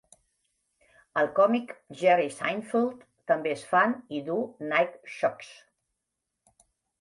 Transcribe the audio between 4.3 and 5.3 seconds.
duu Nike